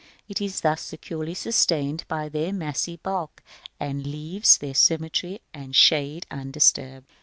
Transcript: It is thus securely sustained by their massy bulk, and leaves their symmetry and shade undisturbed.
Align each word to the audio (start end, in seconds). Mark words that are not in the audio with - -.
It 0.27 0.41
is 0.41 0.61
thus 0.61 0.81
securely 0.81 1.35
sustained 1.35 2.05
by 2.07 2.27
their 2.27 2.51
massy 2.51 2.95
bulk, 2.97 3.43
and 3.79 4.07
leaves 4.07 4.57
their 4.57 4.73
symmetry 4.73 5.41
and 5.53 5.75
shade 5.75 6.25
undisturbed. 6.31 7.05